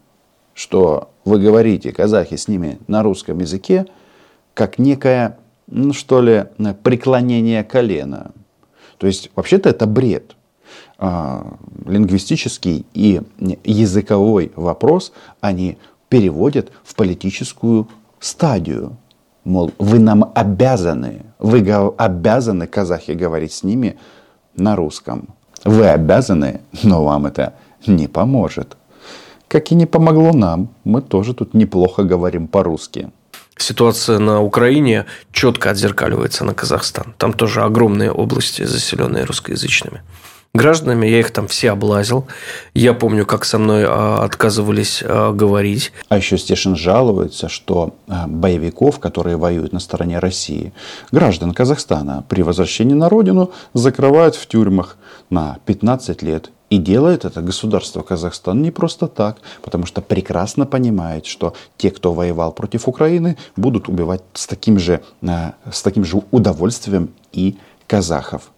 что 0.54 1.10
вы 1.24 1.38
говорите, 1.38 1.92
казахи, 1.92 2.36
с 2.36 2.48
ними 2.48 2.78
на 2.86 3.02
русском 3.02 3.38
языке, 3.38 3.86
как 4.54 4.78
некая 4.78 5.38
ну 5.70 5.92
что 5.92 6.20
ли, 6.20 6.46
преклонение 6.82 7.64
колена. 7.64 8.32
То 8.98 9.06
есть, 9.06 9.30
вообще-то 9.34 9.70
это 9.70 9.86
бред. 9.86 10.36
А, 10.98 11.56
лингвистический 11.86 12.84
и 12.92 13.22
языковой 13.64 14.52
вопрос 14.54 15.12
они 15.40 15.78
переводят 16.08 16.70
в 16.84 16.94
политическую 16.94 17.88
стадию. 18.18 18.96
Мол, 19.44 19.72
вы 19.78 19.98
нам 19.98 20.30
обязаны, 20.34 21.22
вы 21.38 21.60
обязаны, 21.96 22.66
казахи, 22.66 23.12
говорить 23.12 23.52
с 23.52 23.62
ними 23.62 23.98
на 24.54 24.76
русском. 24.76 25.28
Вы 25.64 25.88
обязаны, 25.88 26.60
но 26.82 27.04
вам 27.04 27.26
это 27.26 27.54
не 27.86 28.06
поможет. 28.06 28.76
Как 29.48 29.72
и 29.72 29.74
не 29.74 29.86
помогло 29.86 30.32
нам, 30.32 30.68
мы 30.84 31.00
тоже 31.00 31.32
тут 31.32 31.54
неплохо 31.54 32.04
говорим 32.04 32.46
по-русски 32.46 33.10
ситуация 33.62 34.18
на 34.18 34.40
Украине 34.40 35.06
четко 35.32 35.70
отзеркаливается 35.70 36.44
на 36.44 36.54
Казахстан. 36.54 37.14
Там 37.18 37.32
тоже 37.32 37.62
огромные 37.62 38.10
области, 38.10 38.62
заселенные 38.64 39.24
русскоязычными 39.24 40.02
гражданами. 40.54 41.06
Я 41.06 41.20
их 41.20 41.30
там 41.30 41.46
все 41.46 41.70
облазил. 41.70 42.26
Я 42.74 42.94
помню, 42.94 43.24
как 43.24 43.44
со 43.44 43.58
мной 43.58 43.84
а, 43.86 44.24
отказывались 44.24 45.02
а, 45.04 45.32
говорить. 45.32 45.92
А 46.08 46.16
еще 46.16 46.38
Стешин 46.38 46.76
жалуется, 46.76 47.48
что 47.48 47.94
а, 48.08 48.26
боевиков, 48.26 48.98
которые 48.98 49.36
воюют 49.36 49.72
на 49.72 49.80
стороне 49.80 50.18
России, 50.18 50.72
граждан 51.12 51.54
Казахстана 51.54 52.24
при 52.28 52.42
возвращении 52.42 52.94
на 52.94 53.08
родину 53.08 53.52
закрывают 53.74 54.34
в 54.34 54.46
тюрьмах 54.46 54.96
на 55.30 55.58
15 55.66 56.22
лет 56.22 56.50
И 56.70 56.78
делает 56.78 57.24
это 57.24 57.42
государство 57.42 58.02
Казахстан 58.02 58.62
не 58.62 58.70
просто 58.70 59.08
так, 59.08 59.38
потому 59.60 59.86
что 59.86 60.00
прекрасно 60.00 60.66
понимает, 60.66 61.26
что 61.26 61.52
те, 61.76 61.90
кто 61.90 62.12
воевал 62.12 62.52
против 62.52 62.86
Украины, 62.86 63.36
будут 63.56 63.88
убивать 63.88 64.22
с 64.34 64.46
таким 64.46 64.78
же, 64.78 65.02
э, 65.22 65.52
с 65.70 65.82
таким 65.82 66.04
же 66.04 66.22
удовольствием 66.30 67.10
и 67.32 67.58
казахов. 67.88 68.52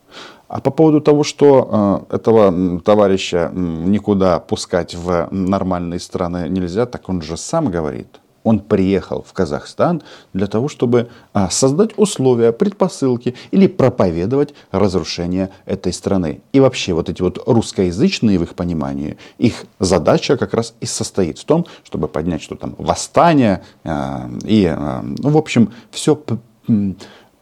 А 0.49 0.61
по 0.61 0.71
поводу 0.71 1.01
того, 1.01 1.25
что 1.25 2.05
э, 2.11 2.17
этого 2.17 2.81
товарища 2.81 3.51
никуда 3.55 4.39
пускать 4.41 4.95
в 4.95 5.29
нормальные 5.31 5.99
страны 5.99 6.49
нельзя, 6.51 6.85
так 6.85 7.09
он 7.09 7.23
же 7.23 7.39
сам 7.39 7.71
говорит. 7.71 8.21
Он 8.45 8.59
приехал 8.61 9.25
в 9.27 9.33
Казахстан 9.33 10.03
для 10.33 10.47
того, 10.47 10.69
чтобы 10.69 11.09
а, 11.33 11.51
создать 11.51 11.91
условия, 11.97 12.53
предпосылки 12.53 13.35
или 13.51 13.67
проповедовать 13.67 14.55
разрушение 14.71 15.51
этой 15.65 15.93
страны. 15.93 16.41
И 16.53 16.61
вообще 16.61 16.93
вот 16.93 17.09
эти 17.09 17.23
вот 17.23 17.43
русскоязычные 17.47 18.39
в 18.39 18.43
их 18.43 18.55
понимании, 18.55 19.17
их 19.39 19.65
задача 19.79 20.37
как 20.37 20.55
раз 20.55 20.75
и 20.81 20.87
состоит 20.87 21.39
в 21.39 21.45
том, 21.45 21.67
чтобы 21.85 22.09
поднять 22.09 22.43
что 22.43 22.57
там 22.57 22.75
восстание 22.79 23.63
а, 23.85 24.29
и, 24.45 24.67
а, 24.67 25.03
ну, 25.03 25.31
в 25.31 25.37
общем, 25.37 25.73
все 25.91 26.21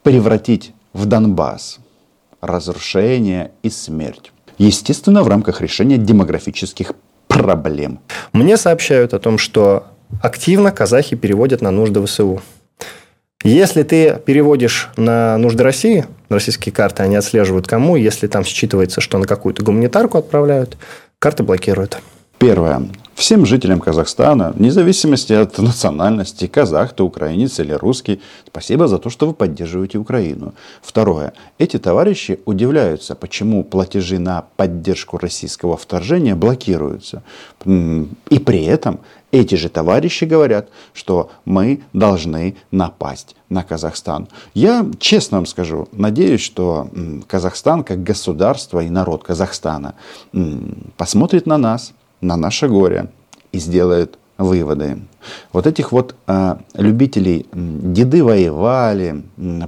превратить 0.03 0.73
в 0.93 1.07
Донбасс. 1.07 1.79
Разрушение 2.41 3.53
и 3.63 3.71
смерть. 3.71 4.33
Естественно, 4.59 5.23
в 5.23 5.29
рамках 5.29 5.61
решения 5.61 5.99
демографических 5.99 6.93
проблем. 7.29 8.01
Мне 8.33 8.57
сообщают 8.57 9.15
о 9.15 9.19
том, 9.19 9.39
что 9.39 9.87
активно 10.23 10.73
казахи 10.73 11.17
переводят 11.17 11.63
на 11.63 11.71
нужды 11.71 12.05
ВСУ. 12.05 12.41
Если 13.43 13.85
ты 13.85 14.21
переводишь 14.27 14.91
на 14.97 15.39
нужды 15.39 15.65
России, 15.65 16.05
российские 16.29 16.73
карты, 16.75 17.03
они 17.03 17.17
отслеживают 17.17 17.67
кому, 17.67 17.97
если 17.97 18.27
там 18.27 18.43
считывается, 18.43 19.01
что 19.01 19.17
на 19.17 19.27
какую-то 19.27 19.65
гуманитарку 19.65 20.19
отправляют, 20.19 20.77
карты 21.19 21.43
блокируют. 21.43 21.99
Первое. 22.39 22.83
Всем 23.15 23.45
жителям 23.45 23.81
Казахстана, 23.81 24.53
вне 24.57 24.71
зависимости 24.71 25.35
от 25.35 25.59
национальности, 25.59 26.47
казах 26.47 26.95
ты, 26.95 27.03
украинец 27.03 27.61
или 27.61 27.73
русский, 27.73 28.23
спасибо 28.47 28.89
за 28.89 28.97
то, 28.99 29.11
что 29.11 29.27
вы 29.27 29.35
поддерживаете 29.35 29.99
Украину. 29.99 30.55
Второе. 30.81 31.35
Эти 31.59 31.79
товарищи 31.79 32.41
удивляются, 32.47 33.15
почему 33.15 33.63
платежи 33.63 34.19
на 34.19 34.45
поддержку 34.57 35.19
российского 35.19 35.77
вторжения 35.77 36.35
блокируются. 36.35 37.23
И 37.67 38.39
при 38.39 38.65
этом 38.65 39.01
эти 39.33 39.55
же 39.55 39.69
товарищи 39.69 40.25
говорят, 40.25 40.69
что 40.93 41.31
мы 41.45 41.83
должны 41.93 42.57
напасть 42.71 43.37
на 43.49 43.63
Казахстан. 43.63 44.29
Я 44.55 44.87
честно 44.99 45.39
вам 45.39 45.47
скажу, 45.47 45.89
надеюсь, 45.93 46.41
что 46.41 46.89
Казахстан 47.29 47.85
как 47.85 48.03
государство 48.03 48.81
и 48.81 48.91
народ 48.91 49.23
Казахстана 49.23 49.95
посмотрит 50.97 51.47
на 51.47 51.59
нас, 51.59 51.93
на 52.21 52.37
наше 52.37 52.69
горе 52.69 53.11
и 53.53 53.59
сделает 53.59 54.19
выводы. 54.37 54.99
Вот 55.53 55.67
этих 55.67 55.93
вот 55.93 56.15
а, 56.27 56.61
любителей 56.75 57.47
деды 57.53 58.25
воевали, 58.25 59.23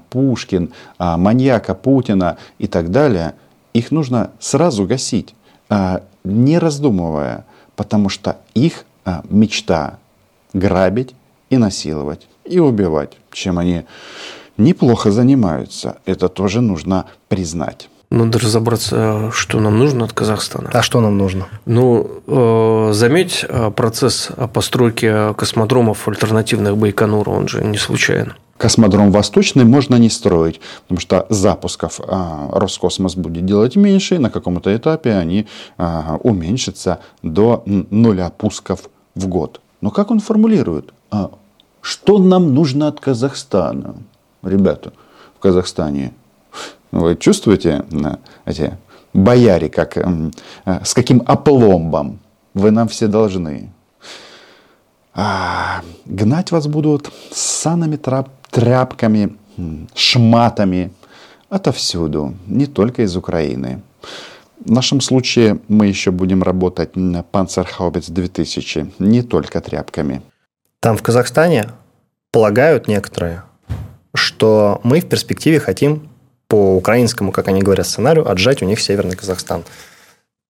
Пушкин, 0.08 0.72
а, 0.98 1.18
маньяка 1.18 1.74
Путина 1.74 2.38
и 2.58 2.66
так 2.66 2.90
далее, 2.90 3.34
их 3.74 3.90
нужно 3.90 4.30
сразу 4.40 4.86
гасить, 4.86 5.34
а, 5.68 6.02
не 6.24 6.58
раздумывая, 6.58 7.44
потому 7.76 8.08
что 8.08 8.38
их 8.54 8.84
а, 9.04 9.22
мечта 9.28 9.98
грабить 10.52 11.14
и 11.50 11.56
насиловать 11.56 12.28
и 12.44 12.58
убивать, 12.58 13.16
чем 13.32 13.58
они 13.58 13.84
неплохо 14.56 15.10
занимаются. 15.10 15.98
Это 16.06 16.28
тоже 16.28 16.60
нужно 16.60 17.06
признать. 17.28 17.88
Надо 18.10 18.38
разобраться, 18.38 19.30
что 19.32 19.58
нам 19.58 19.78
нужно 19.78 20.04
от 20.04 20.12
Казахстана. 20.12 20.68
А 20.74 20.82
что 20.82 21.00
нам 21.00 21.16
нужно? 21.16 21.46
Ну, 21.64 22.22
э, 22.26 22.90
заметь, 22.92 23.42
э, 23.48 23.70
процесс 23.70 24.28
постройки 24.52 25.32
космодромов 25.32 26.06
альтернативных 26.06 26.76
Байконуру, 26.76 27.32
он 27.32 27.48
же 27.48 27.64
не 27.64 27.78
случайен. 27.78 28.34
Космодром 28.62 29.10
Восточный 29.10 29.64
можно 29.64 29.96
не 29.96 30.08
строить, 30.08 30.60
потому 30.82 31.00
что 31.00 31.26
запусков 31.30 31.98
а, 32.06 32.48
Роскосмос 32.52 33.16
будет 33.16 33.44
делать 33.44 33.74
меньше, 33.74 34.14
и 34.14 34.18
на 34.18 34.30
каком-то 34.30 34.74
этапе 34.76 35.14
они 35.14 35.48
а, 35.78 36.20
уменьшатся 36.22 37.00
до 37.24 37.64
нуля 37.66 38.30
пусков 38.30 38.88
в 39.16 39.26
год. 39.26 39.60
Но 39.80 39.90
как 39.90 40.12
он 40.12 40.20
формулирует? 40.20 40.94
А, 41.10 41.32
что 41.80 42.18
нам 42.18 42.54
нужно 42.54 42.86
от 42.86 43.00
Казахстана? 43.00 43.96
Ребята, 44.44 44.92
в 45.34 45.40
Казахстане 45.40 46.12
вы 46.92 47.16
чувствуете 47.16 47.84
эти 48.44 48.78
бояре, 49.12 49.70
как, 49.70 49.96
с 50.64 50.94
каким 50.94 51.20
опломбом 51.26 52.20
вы 52.54 52.70
нам 52.70 52.86
все 52.86 53.08
должны? 53.08 53.72
А, 55.14 55.82
гнать 56.06 56.52
вас 56.52 56.68
будут 56.68 57.10
санами, 57.32 57.96
трап, 57.96 58.28
тряпками, 58.52 59.36
шматами 59.94 60.92
отовсюду, 61.48 62.34
не 62.46 62.66
только 62.66 63.02
из 63.02 63.16
Украины. 63.16 63.82
В 64.64 64.70
нашем 64.70 65.00
случае 65.00 65.58
мы 65.66 65.86
еще 65.86 66.12
будем 66.12 66.42
работать 66.42 66.94
на 66.94 67.24
Панцерхаубец 67.24 68.08
2000, 68.08 68.92
не 69.00 69.22
только 69.22 69.60
тряпками. 69.60 70.22
Там 70.80 70.96
в 70.96 71.02
Казахстане 71.02 71.70
полагают 72.30 72.86
некоторые, 72.88 73.42
что 74.14 74.80
мы 74.84 75.00
в 75.00 75.08
перспективе 75.08 75.58
хотим 75.58 76.08
по 76.46 76.76
украинскому, 76.76 77.32
как 77.32 77.48
они 77.48 77.62
говорят, 77.62 77.86
сценарию 77.86 78.30
отжать 78.30 78.62
у 78.62 78.66
них 78.66 78.80
Северный 78.80 79.16
Казахстан. 79.16 79.64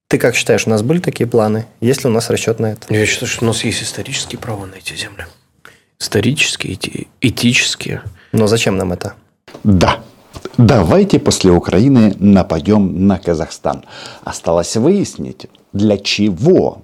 Ты 0.08 0.18
как 0.18 0.34
считаешь, 0.34 0.66
у 0.66 0.70
нас 0.70 0.82
были 0.82 0.98
такие 0.98 1.28
планы? 1.28 1.66
Есть 1.80 2.04
ли 2.04 2.10
у 2.10 2.12
нас 2.12 2.28
расчет 2.28 2.58
на 2.58 2.72
это? 2.72 2.92
Я 2.92 3.06
считаю, 3.06 3.30
что 3.30 3.44
у 3.44 3.48
нас 3.48 3.64
есть 3.64 3.82
исторические 3.82 4.38
права 4.38 4.66
на 4.66 4.74
эти 4.74 4.94
земли. 4.94 5.24
Исторические, 6.02 7.06
этические. 7.20 8.02
Но 8.32 8.48
зачем 8.48 8.76
нам 8.76 8.92
это? 8.92 9.14
Да. 9.62 10.00
Давайте 10.58 11.20
после 11.20 11.52
Украины 11.52 12.16
нападем 12.18 13.06
на 13.06 13.20
Казахстан. 13.20 13.84
Осталось 14.24 14.76
выяснить, 14.76 15.46
для 15.72 15.98
чего. 15.98 16.82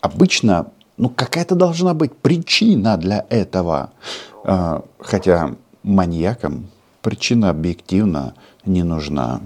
Обычно 0.00 0.66
ну, 0.96 1.10
какая-то 1.10 1.54
должна 1.54 1.94
быть 1.94 2.12
причина 2.12 2.96
для 2.96 3.24
этого. 3.30 3.90
А, 4.44 4.82
хотя 4.98 5.54
маньякам 5.84 6.66
причина 7.02 7.50
объективно 7.50 8.34
не 8.66 8.82
нужна. 8.82 9.42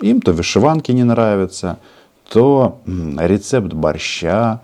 Им 0.00 0.22
то 0.22 0.32
вышиванки 0.32 0.90
не 0.92 1.04
нравятся, 1.04 1.76
то 2.32 2.80
рецепт 2.86 3.74
борща, 3.74 4.62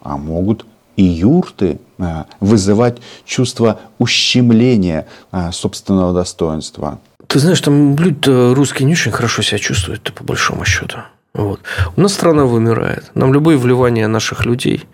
а 0.00 0.16
могут 0.16 0.64
и 0.96 1.02
юрты 1.02 1.78
а, 1.98 2.26
вызывать 2.40 2.98
чувство 3.24 3.80
ущемления 3.98 5.06
а, 5.30 5.52
собственного 5.52 6.12
достоинства. 6.12 6.98
Ты 7.26 7.38
знаешь, 7.38 7.60
там 7.60 7.96
люди 7.96 8.54
русские 8.54 8.86
не 8.86 8.92
очень 8.92 9.12
хорошо 9.12 9.42
себя 9.42 9.58
чувствуют, 9.58 10.12
по 10.12 10.24
большому 10.24 10.64
счету. 10.64 10.98
Вот. 11.32 11.60
У 11.96 12.00
нас 12.00 12.14
страна 12.14 12.44
вымирает. 12.44 13.10
Нам 13.14 13.32
любые 13.32 13.56
вливания 13.56 14.08
наших 14.08 14.44
людей 14.44 14.84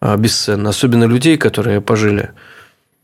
а, 0.00 0.16
бесценны. 0.16 0.68
Особенно 0.68 1.04
людей, 1.04 1.36
которые 1.36 1.80
пожили 1.80 2.30
Э, 2.30 2.32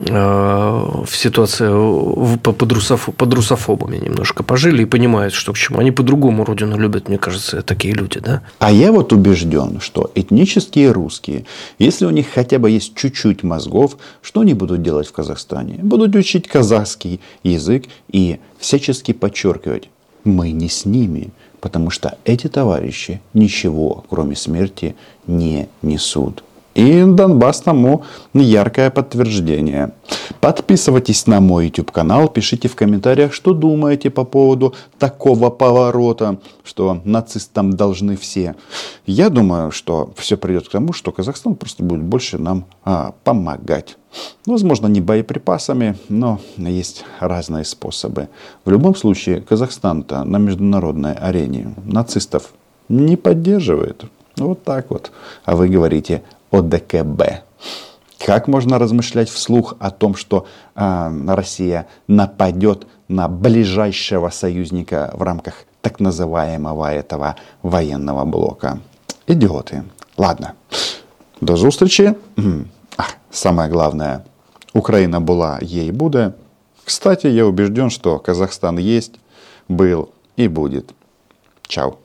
в 0.00 1.08
ситуации 1.10 2.38
под, 2.38 2.72
русоф, 2.72 3.10
под 3.14 3.34
русофобами 3.34 3.98
немножко 3.98 4.42
пожили 4.42 4.82
и 4.82 4.86
понимают, 4.86 5.34
что 5.34 5.52
к 5.52 5.58
чему. 5.58 5.78
Они 5.78 5.90
по-другому 5.90 6.44
родину 6.44 6.78
любят, 6.78 7.08
мне 7.08 7.18
кажется, 7.18 7.60
такие 7.60 7.92
люди, 7.92 8.18
да? 8.18 8.40
А 8.58 8.72
я 8.72 8.92
вот 8.92 9.12
убежден, 9.12 9.78
что 9.80 10.10
этнические 10.14 10.92
русские, 10.92 11.44
если 11.78 12.06
у 12.06 12.10
них 12.10 12.28
хотя 12.34 12.58
бы 12.58 12.70
есть 12.70 12.94
чуть-чуть 12.94 13.42
мозгов, 13.42 13.98
что 14.22 14.40
они 14.40 14.54
будут 14.54 14.82
делать 14.82 15.06
в 15.06 15.12
Казахстане? 15.12 15.80
Будут 15.82 16.16
учить 16.16 16.48
казахский 16.48 17.20
язык 17.42 17.84
и 18.10 18.40
всячески 18.58 19.12
подчеркивать, 19.12 19.90
мы 20.24 20.50
не 20.52 20.70
с 20.70 20.86
ними, 20.86 21.28
потому 21.60 21.90
что 21.90 22.16
эти 22.24 22.48
товарищи 22.48 23.20
ничего, 23.34 24.04
кроме 24.08 24.34
смерти, 24.34 24.96
не 25.26 25.68
несут. 25.82 26.42
И 26.74 27.02
Донбасс 27.04 27.62
тому 27.62 28.04
яркое 28.32 28.90
подтверждение. 28.90 29.92
Подписывайтесь 30.40 31.26
на 31.26 31.40
мой 31.40 31.66
YouTube 31.66 31.90
канал, 31.90 32.28
пишите 32.28 32.68
в 32.68 32.76
комментариях, 32.76 33.34
что 33.34 33.52
думаете 33.52 34.08
по 34.10 34.24
поводу 34.24 34.74
такого 34.98 35.50
поворота, 35.50 36.38
что 36.64 37.00
нацистам 37.04 37.72
должны 37.72 38.16
все. 38.16 38.54
Я 39.04 39.28
думаю, 39.28 39.72
что 39.72 40.12
все 40.16 40.36
придет 40.36 40.68
к 40.68 40.72
тому, 40.72 40.92
что 40.92 41.12
Казахстан 41.12 41.56
просто 41.56 41.82
будет 41.82 42.02
больше 42.02 42.38
нам 42.38 42.64
а, 42.84 43.14
помогать. 43.24 43.96
Возможно, 44.46 44.86
не 44.86 45.00
боеприпасами, 45.00 45.96
но 46.08 46.40
есть 46.56 47.04
разные 47.18 47.64
способы. 47.64 48.28
В 48.64 48.70
любом 48.70 48.94
случае, 48.94 49.40
Казахстан-то 49.40 50.24
на 50.24 50.38
международной 50.38 51.14
арене 51.14 51.74
нацистов 51.84 52.52
не 52.88 53.16
поддерживает. 53.16 54.04
Вот 54.36 54.64
так 54.64 54.90
вот. 54.90 55.12
А 55.44 55.54
вы 55.54 55.68
говорите 55.68 56.22
ОДКБ. 56.50 57.22
Как 58.26 58.48
можно 58.48 58.78
размышлять 58.78 59.30
вслух 59.30 59.76
о 59.78 59.90
том, 59.90 60.14
что 60.14 60.46
э, 60.74 61.24
Россия 61.26 61.86
нападет 62.06 62.86
на 63.08 63.28
ближайшего 63.28 64.28
союзника 64.30 65.10
в 65.14 65.22
рамках 65.22 65.54
так 65.80 66.00
называемого 66.00 66.92
этого 66.92 67.36
военного 67.62 68.24
блока. 68.24 68.78
Идиоты. 69.26 69.82
Ладно. 70.16 70.52
До 71.40 71.56
зустрічі. 71.56 72.14
А, 72.96 73.02
самое 73.30 73.70
главное. 73.70 74.20
Украина 74.74 75.20
была, 75.20 75.58
ей 75.62 75.90
будет. 75.90 76.34
Кстати, 76.84 77.26
я 77.28 77.46
убежден, 77.46 77.90
что 77.90 78.18
Казахстан 78.18 78.78
есть, 78.78 79.14
был 79.68 80.10
и 80.36 80.48
будет. 80.48 80.92
Чао. 81.66 81.98